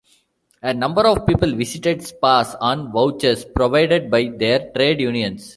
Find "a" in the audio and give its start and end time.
0.63-0.73